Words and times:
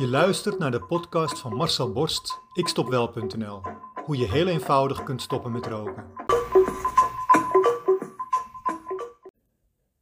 Je 0.00 0.08
luistert 0.08 0.58
naar 0.58 0.70
de 0.70 0.82
podcast 0.82 1.38
van 1.38 1.54
Marcel 1.54 1.92
Borst, 1.92 2.40
ikstopwel.nl. 2.52 3.60
Hoe 4.04 4.16
je 4.16 4.30
heel 4.30 4.46
eenvoudig 4.46 5.02
kunt 5.02 5.22
stoppen 5.22 5.52
met 5.52 5.66
roken. 5.66 6.04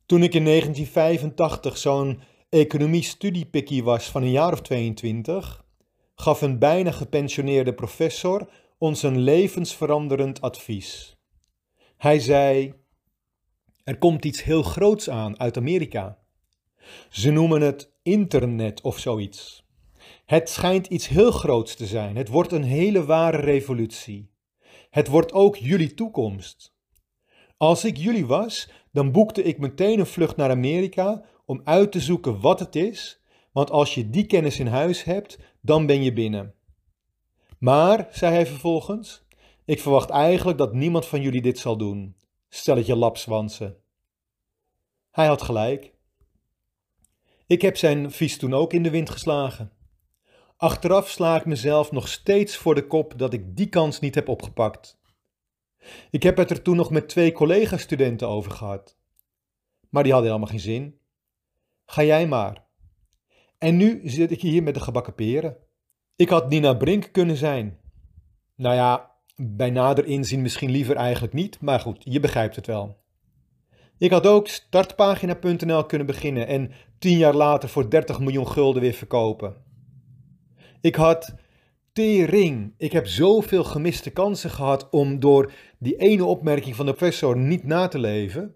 Toen 0.07 0.23
ik 0.23 0.35
in 0.35 0.45
1985 0.45 1.79
zo'n 1.79 2.21
economie-studiepikkie 2.49 3.85
was 3.85 4.11
van 4.11 4.23
een 4.23 4.31
jaar 4.31 4.53
of 4.53 4.61
22, 4.61 5.65
gaf 6.15 6.43
een 6.43 6.59
bijna 6.59 6.91
gepensioneerde 6.91 7.75
professor 7.75 8.51
ons 8.79 9.03
een 9.03 9.19
levensveranderend 9.19 10.41
advies. 10.41 11.17
Hij 11.97 12.19
zei: 12.19 12.75
Er 13.85 13.99
komt 13.99 14.25
iets 14.25 14.43
heel 14.43 14.63
groots 14.63 15.11
aan 15.11 15.41
uit 15.41 15.57
Amerika. 15.57 16.19
Ze 17.11 17.31
noemen 17.31 17.61
het 17.61 17.93
internet 18.03 18.81
of 18.81 18.99
zoiets. 18.99 19.67
Het 20.29 20.49
schijnt 20.49 20.87
iets 20.87 21.09
heel 21.09 21.31
groots 21.31 21.75
te 21.75 21.87
zijn. 21.87 22.17
Het 22.17 22.29
wordt 22.29 22.53
een 22.53 22.63
hele 22.63 23.05
ware 23.05 23.37
revolutie. 23.37 24.31
Het 24.91 25.09
wordt 25.09 25.33
ook 25.33 25.57
jullie 25.57 25.95
toekomst. 25.95 26.75
Als 27.57 27.85
ik 27.85 27.97
jullie 27.97 28.27
was, 28.27 28.71
dan 28.93 29.13
boekte 29.13 29.43
ik 29.43 29.59
meteen 29.59 29.99
een 29.99 30.07
vlucht 30.07 30.37
naar 30.37 30.51
Amerika 30.51 31.25
om 31.45 31.61
uit 31.65 31.93
te 31.93 32.01
zoeken 32.01 32.41
wat 32.41 32.61
het 32.61 32.77
is, 32.77 33.23
want 33.53 33.71
als 33.71 33.95
je 33.95 34.11
die 34.11 34.27
kennis 34.27 34.59
in 34.59 34.67
huis 34.67 35.05
hebt, 35.05 35.39
dan 35.61 35.87
ben 35.87 36.03
je 36.03 36.13
binnen. 36.13 36.55
Maar, 37.59 38.09
zei 38.11 38.35
hij 38.35 38.47
vervolgens, 38.47 39.27
ik 39.65 39.81
verwacht 39.81 40.11
eigenlijk 40.11 40.59
dat 40.59 40.75
niemand 40.75 41.07
van 41.07 41.23
jullie 41.23 41.43
dit 41.43 41.59
zal 41.59 41.77
doen. 41.77 42.17
Stelletje 42.49 42.97
lapswansen. 42.97 43.77
Hij 45.11 45.27
had 45.27 45.43
gelijk. 45.43 45.93
Ik 47.47 47.63
heb 47.63 47.77
zijn 47.77 48.11
vies 48.11 48.39
toen 48.39 48.55
ook 48.55 48.73
in 48.73 48.83
de 48.83 48.91
wind 48.91 49.11
geslagen. 49.11 49.77
Achteraf 50.61 51.09
sla 51.09 51.37
ik 51.37 51.45
mezelf 51.45 51.93
nog 51.93 52.09
steeds 52.09 52.57
voor 52.57 52.75
de 52.75 52.87
kop 52.87 53.19
dat 53.19 53.33
ik 53.33 53.57
die 53.57 53.69
kans 53.69 54.01
niet 54.01 54.15
heb 54.15 54.29
opgepakt. 54.29 55.01
Ik 56.11 56.23
heb 56.23 56.37
het 56.37 56.51
er 56.51 56.63
toen 56.63 56.77
nog 56.77 56.91
met 56.91 57.09
twee 57.09 57.33
collega-studenten 57.33 58.29
over 58.29 58.51
gehad. 58.51 58.99
Maar 59.91 60.03
die 60.03 60.13
hadden 60.13 60.31
helemaal 60.31 60.53
geen 60.53 60.63
zin. 60.65 61.01
Ga 61.85 62.03
jij 62.03 62.27
maar. 62.27 62.67
En 63.59 63.77
nu 63.77 64.01
zit 64.05 64.31
ik 64.31 64.41
hier 64.41 64.63
met 64.63 64.75
de 64.75 64.81
gebakken 64.81 65.15
peren. 65.15 65.57
Ik 66.17 66.29
had 66.29 66.49
Nina 66.49 66.75
Brink 66.75 67.09
kunnen 67.13 67.37
zijn. 67.37 67.81
Nou 68.55 68.75
ja, 68.75 69.15
bij 69.37 69.71
nader 69.71 70.05
inzien 70.05 70.43
misschien 70.43 70.71
liever 70.71 70.97
eigenlijk 70.97 71.33
niet, 71.35 71.61
maar 71.61 71.81
goed, 71.81 72.03
je 72.05 72.21
begrijpt 72.21 72.57
het 72.57 72.67
wel. 72.67 72.97
Ik 73.99 74.11
had 74.11 74.27
ook 74.27 74.49
startpagina.nl 74.49 75.87
kunnen 75.87 76.07
beginnen 76.07 76.47
en 76.47 76.73
tien 76.99 77.19
jaar 77.19 77.35
later 77.35 77.69
voor 77.69 77.91
30 77.91 78.21
miljoen 78.21 78.49
gulden 78.49 78.83
weer 78.83 78.93
verkopen. 78.93 79.67
Ik 80.81 80.95
had 80.95 81.35
tering. 81.93 82.75
Ik 82.77 82.93
heb 82.93 83.07
zoveel 83.07 83.65
gemiste 83.65 84.11
kansen 84.11 84.51
gehad 84.51 84.91
om 84.91 85.21
door 85.21 85.53
die 85.79 85.97
ene 85.97 86.25
opmerking 86.25 86.77
van 86.77 86.87
de 86.87 86.93
professor 86.93 87.37
niet 87.37 87.65
na 87.65 87.89
te 87.89 87.99
leven. 87.99 88.55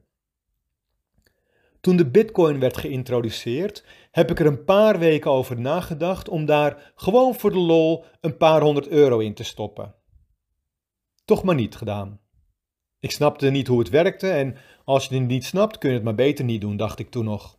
Toen 1.80 1.96
de 1.96 2.10
Bitcoin 2.10 2.58
werd 2.58 2.76
geïntroduceerd, 2.76 3.84
heb 4.10 4.30
ik 4.30 4.40
er 4.40 4.46
een 4.46 4.64
paar 4.64 4.98
weken 4.98 5.30
over 5.30 5.60
nagedacht 5.60 6.28
om 6.28 6.44
daar 6.44 6.92
gewoon 6.94 7.34
voor 7.34 7.50
de 7.52 7.58
lol 7.58 8.04
een 8.20 8.36
paar 8.36 8.62
honderd 8.62 8.88
euro 8.88 9.18
in 9.18 9.34
te 9.34 9.44
stoppen. 9.44 9.94
Toch 11.24 11.42
maar 11.42 11.54
niet 11.54 11.76
gedaan. 11.76 12.20
Ik 12.98 13.10
snapte 13.10 13.50
niet 13.50 13.66
hoe 13.66 13.78
het 13.78 13.88
werkte 13.88 14.30
en 14.30 14.56
als 14.84 15.06
je 15.06 15.14
het 15.14 15.26
niet 15.26 15.44
snapt 15.44 15.78
kun 15.78 15.88
je 15.88 15.94
het 15.94 16.04
maar 16.04 16.14
beter 16.14 16.44
niet 16.44 16.60
doen, 16.60 16.76
dacht 16.76 16.98
ik 16.98 17.10
toen 17.10 17.24
nog. 17.24 17.58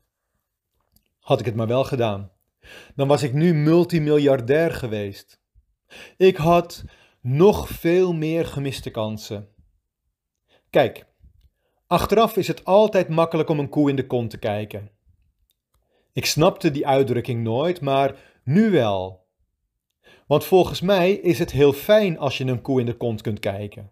Had 1.20 1.40
ik 1.40 1.46
het 1.46 1.56
maar 1.56 1.68
wel 1.68 1.84
gedaan 1.84 2.33
dan 2.96 3.08
was 3.08 3.24
ik 3.24 3.34
nu 3.34 3.54
multimiljardair 3.54 4.72
geweest. 4.72 5.42
Ik 6.18 6.38
had 6.38 6.84
nog 7.22 7.68
veel 7.70 8.14
meer 8.14 8.46
gemiste 8.46 8.90
kansen. 8.90 9.48
Kijk, 10.70 11.06
achteraf 11.88 12.38
is 12.38 12.48
het 12.48 12.66
altijd 12.66 13.08
makkelijk 13.08 13.50
om 13.50 13.60
een 13.60 13.70
koe 13.70 13.90
in 13.90 13.96
de 13.96 14.08
kont 14.08 14.30
te 14.30 14.38
kijken. 14.38 14.92
Ik 16.14 16.26
snapte 16.26 16.72
die 16.72 16.88
uitdrukking 16.88 17.44
nooit, 17.44 17.82
maar 17.82 18.16
nu 18.44 18.72
wel. 18.72 19.28
Want 20.28 20.46
volgens 20.46 20.82
mij 20.82 21.12
is 21.12 21.40
het 21.40 21.52
heel 21.52 21.74
fijn 21.74 22.18
als 22.18 22.38
je 22.38 22.46
een 22.46 22.62
koe 22.62 22.80
in 22.80 22.86
de 22.86 22.98
kont 22.98 23.22
kunt 23.22 23.40
kijken. 23.40 23.92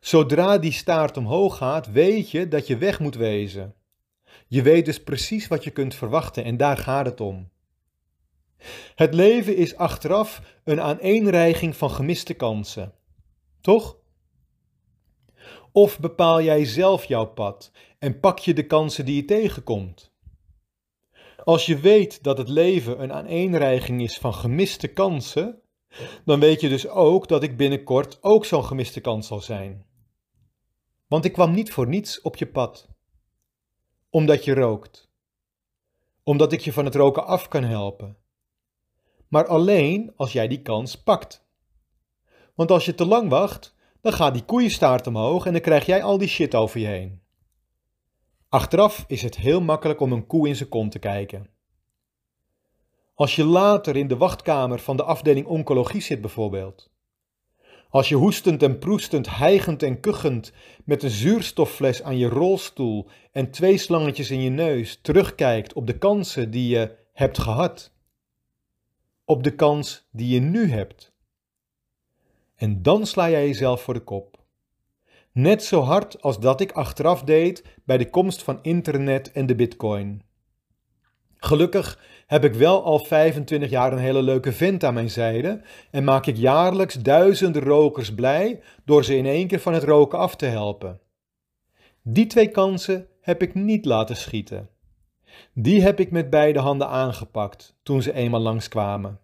Zodra 0.00 0.58
die 0.58 0.72
staart 0.72 1.16
omhoog 1.16 1.56
gaat, 1.56 1.92
weet 1.92 2.30
je 2.30 2.48
dat 2.48 2.66
je 2.66 2.76
weg 2.76 3.00
moet 3.00 3.14
wezen. 3.14 3.74
Je 4.46 4.62
weet 4.62 4.84
dus 4.84 5.02
precies 5.02 5.48
wat 5.48 5.64
je 5.64 5.70
kunt 5.70 5.94
verwachten 5.94 6.44
en 6.44 6.56
daar 6.56 6.76
gaat 6.76 7.06
het 7.06 7.20
om. 7.20 7.50
Het 8.94 9.14
leven 9.14 9.56
is 9.56 9.76
achteraf 9.76 10.42
een 10.64 10.80
aaneenreiging 10.80 11.76
van 11.76 11.90
gemiste 11.90 12.34
kansen. 12.34 12.94
Toch? 13.60 13.96
Of 15.72 16.00
bepaal 16.00 16.42
jij 16.42 16.64
zelf 16.64 17.04
jouw 17.04 17.26
pad 17.26 17.70
en 17.98 18.20
pak 18.20 18.38
je 18.38 18.54
de 18.54 18.66
kansen 18.66 19.04
die 19.04 19.16
je 19.16 19.24
tegenkomt? 19.24 20.12
Als 21.44 21.66
je 21.66 21.78
weet 21.78 22.22
dat 22.22 22.38
het 22.38 22.48
leven 22.48 23.02
een 23.02 23.12
aaneenreiging 23.12 24.02
is 24.02 24.18
van 24.18 24.34
gemiste 24.34 24.88
kansen, 24.88 25.62
dan 26.24 26.40
weet 26.40 26.60
je 26.60 26.68
dus 26.68 26.88
ook 26.88 27.28
dat 27.28 27.42
ik 27.42 27.56
binnenkort 27.56 28.22
ook 28.22 28.44
zo'n 28.44 28.64
gemiste 28.64 29.00
kans 29.00 29.26
zal 29.26 29.40
zijn. 29.40 29.86
Want 31.06 31.24
ik 31.24 31.32
kwam 31.32 31.52
niet 31.52 31.72
voor 31.72 31.88
niets 31.88 32.20
op 32.20 32.36
je 32.36 32.46
pad. 32.46 32.88
Omdat 34.10 34.44
je 34.44 34.54
rookt. 34.54 35.10
Omdat 36.22 36.52
ik 36.52 36.60
je 36.60 36.72
van 36.72 36.84
het 36.84 36.94
roken 36.94 37.26
af 37.26 37.48
kan 37.48 37.64
helpen 37.64 38.19
maar 39.30 39.46
alleen 39.46 40.12
als 40.16 40.32
jij 40.32 40.48
die 40.48 40.62
kans 40.62 41.02
pakt. 41.02 41.44
Want 42.54 42.70
als 42.70 42.84
je 42.84 42.94
te 42.94 43.06
lang 43.06 43.28
wacht, 43.28 43.74
dan 44.00 44.12
gaat 44.12 44.32
die 44.32 44.44
koeienstaart 44.44 45.06
omhoog 45.06 45.46
en 45.46 45.52
dan 45.52 45.60
krijg 45.60 45.86
jij 45.86 46.02
al 46.02 46.18
die 46.18 46.28
shit 46.28 46.54
over 46.54 46.80
je 46.80 46.86
heen. 46.86 47.20
Achteraf 48.48 49.04
is 49.06 49.22
het 49.22 49.36
heel 49.36 49.60
makkelijk 49.60 50.00
om 50.00 50.12
een 50.12 50.26
koe 50.26 50.48
in 50.48 50.56
zijn 50.56 50.68
kont 50.68 50.92
te 50.92 50.98
kijken. 50.98 51.50
Als 53.14 53.36
je 53.36 53.44
later 53.44 53.96
in 53.96 54.08
de 54.08 54.16
wachtkamer 54.16 54.78
van 54.78 54.96
de 54.96 55.02
afdeling 55.02 55.46
oncologie 55.46 56.00
zit 56.00 56.20
bijvoorbeeld. 56.20 56.90
Als 57.90 58.08
je 58.08 58.14
hoestend 58.14 58.62
en 58.62 58.78
proestend, 58.78 59.36
hijgend 59.36 59.82
en 59.82 60.00
kuchend 60.00 60.52
met 60.84 61.02
een 61.02 61.10
zuurstoffles 61.10 62.02
aan 62.02 62.16
je 62.16 62.28
rolstoel 62.28 63.08
en 63.32 63.50
twee 63.50 63.78
slangetjes 63.78 64.30
in 64.30 64.40
je 64.40 64.50
neus 64.50 64.98
terugkijkt 65.02 65.72
op 65.72 65.86
de 65.86 65.98
kansen 65.98 66.50
die 66.50 66.68
je 66.68 66.96
hebt 67.12 67.38
gehad 67.38 67.92
op 69.30 69.42
de 69.42 69.54
kans 69.54 70.08
die 70.12 70.34
je 70.34 70.40
nu 70.40 70.70
hebt. 70.70 71.12
En 72.56 72.82
dan 72.82 73.06
sla 73.06 73.30
jij 73.30 73.46
jezelf 73.46 73.82
voor 73.82 73.94
de 73.94 74.00
kop. 74.00 74.38
Net 75.32 75.64
zo 75.64 75.80
hard 75.80 76.22
als 76.22 76.40
dat 76.40 76.60
ik 76.60 76.72
achteraf 76.72 77.22
deed 77.22 77.64
bij 77.84 77.98
de 77.98 78.10
komst 78.10 78.42
van 78.42 78.58
internet 78.62 79.32
en 79.32 79.46
de 79.46 79.54
bitcoin. 79.54 80.22
Gelukkig 81.36 81.98
heb 82.26 82.44
ik 82.44 82.54
wel 82.54 82.84
al 82.84 82.98
25 82.98 83.70
jaar 83.70 83.92
een 83.92 83.98
hele 83.98 84.22
leuke 84.22 84.52
vent 84.52 84.84
aan 84.84 84.94
mijn 84.94 85.10
zijde 85.10 85.60
en 85.90 86.04
maak 86.04 86.26
ik 86.26 86.36
jaarlijks 86.36 86.94
duizenden 86.94 87.62
rokers 87.62 88.14
blij 88.14 88.60
door 88.84 89.04
ze 89.04 89.16
in 89.16 89.26
één 89.26 89.46
keer 89.46 89.60
van 89.60 89.74
het 89.74 89.84
roken 89.84 90.18
af 90.18 90.36
te 90.36 90.46
helpen. 90.46 91.00
Die 92.02 92.26
twee 92.26 92.48
kansen 92.48 93.06
heb 93.20 93.42
ik 93.42 93.54
niet 93.54 93.84
laten 93.84 94.16
schieten. 94.16 94.68
Die 95.54 95.82
heb 95.82 96.00
ik 96.00 96.10
met 96.10 96.30
beide 96.30 96.58
handen 96.58 96.88
aangepakt 96.88 97.78
toen 97.82 98.02
ze 98.02 98.12
eenmaal 98.12 98.40
langskwamen. 98.40 99.20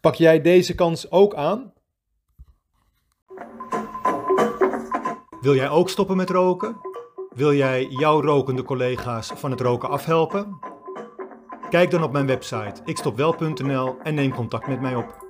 Pak 0.00 0.14
jij 0.14 0.40
deze 0.40 0.74
kans 0.74 1.10
ook 1.10 1.34
aan? 1.34 1.72
Wil 5.40 5.54
jij 5.54 5.68
ook 5.68 5.88
stoppen 5.88 6.16
met 6.16 6.30
roken? 6.30 6.76
Wil 7.34 7.54
jij 7.54 7.86
jouw 7.86 8.20
rokende 8.20 8.62
collega's 8.62 9.32
van 9.34 9.50
het 9.50 9.60
roken 9.60 9.88
afhelpen? 9.88 10.58
Kijk 11.70 11.90
dan 11.90 12.02
op 12.02 12.12
mijn 12.12 12.26
website 12.26 12.80
ikstopwel.nl 12.84 13.96
en 14.02 14.14
neem 14.14 14.34
contact 14.34 14.66
met 14.66 14.80
mij 14.80 14.94
op. 14.94 15.23